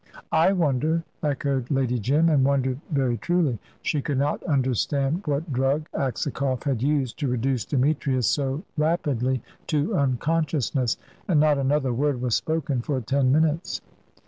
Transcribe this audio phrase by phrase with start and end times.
[0.31, 3.59] "I wonder," echoed Lady Jim, and wondered very truly.
[3.83, 9.95] She could not understand what drug Aksakoff had used to reduce Demetrius so rapidly to
[9.95, 10.97] unconsciousness.
[11.27, 13.81] And not another word was spoken for ten minutes.